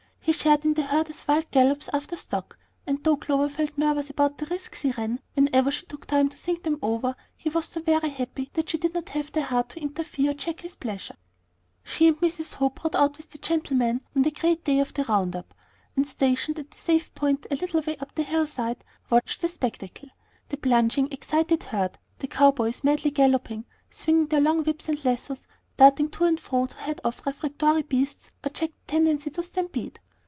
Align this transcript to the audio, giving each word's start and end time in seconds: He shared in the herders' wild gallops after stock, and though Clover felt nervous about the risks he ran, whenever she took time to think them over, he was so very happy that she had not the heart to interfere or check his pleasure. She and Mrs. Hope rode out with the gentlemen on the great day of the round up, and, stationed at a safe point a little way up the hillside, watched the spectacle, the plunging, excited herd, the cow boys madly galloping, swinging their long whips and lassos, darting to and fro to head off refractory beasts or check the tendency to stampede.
He 0.23 0.33
shared 0.33 0.63
in 0.65 0.75
the 0.75 0.83
herders' 0.83 1.27
wild 1.27 1.49
gallops 1.49 1.89
after 1.93 2.15
stock, 2.15 2.57
and 2.85 3.03
though 3.03 3.17
Clover 3.17 3.49
felt 3.49 3.75
nervous 3.75 4.11
about 4.11 4.37
the 4.37 4.45
risks 4.45 4.81
he 4.81 4.91
ran, 4.91 5.19
whenever 5.33 5.71
she 5.71 5.87
took 5.87 6.05
time 6.05 6.29
to 6.29 6.37
think 6.37 6.61
them 6.61 6.77
over, 6.81 7.15
he 7.35 7.49
was 7.49 7.65
so 7.65 7.81
very 7.81 8.07
happy 8.09 8.49
that 8.53 8.69
she 8.69 8.79
had 8.81 8.93
not 8.93 9.07
the 9.33 9.41
heart 9.41 9.69
to 9.69 9.81
interfere 9.81 10.31
or 10.31 10.35
check 10.35 10.59
his 10.61 10.75
pleasure. 10.75 11.15
She 11.83 12.07
and 12.07 12.17
Mrs. 12.21 12.53
Hope 12.53 12.83
rode 12.83 12.95
out 12.95 13.17
with 13.17 13.31
the 13.31 13.39
gentlemen 13.39 14.01
on 14.15 14.21
the 14.21 14.29
great 14.29 14.63
day 14.63 14.79
of 14.79 14.93
the 14.93 15.05
round 15.05 15.35
up, 15.35 15.55
and, 15.95 16.07
stationed 16.07 16.59
at 16.59 16.75
a 16.75 16.77
safe 16.77 17.13
point 17.15 17.47
a 17.49 17.55
little 17.55 17.81
way 17.81 17.97
up 17.97 18.13
the 18.13 18.23
hillside, 18.23 18.83
watched 19.09 19.41
the 19.41 19.47
spectacle, 19.47 20.09
the 20.49 20.55
plunging, 20.57 21.11
excited 21.11 21.63
herd, 21.63 21.97
the 22.19 22.27
cow 22.27 22.51
boys 22.51 22.83
madly 22.83 23.09
galloping, 23.09 23.65
swinging 23.89 24.27
their 24.27 24.39
long 24.41 24.63
whips 24.63 24.87
and 24.87 25.03
lassos, 25.03 25.47
darting 25.77 26.09
to 26.11 26.25
and 26.25 26.39
fro 26.39 26.67
to 26.67 26.75
head 26.75 27.01
off 27.03 27.25
refractory 27.25 27.81
beasts 27.81 28.31
or 28.45 28.49
check 28.51 28.69
the 28.69 28.91
tendency 28.93 29.31
to 29.31 29.41
stampede. 29.41 29.99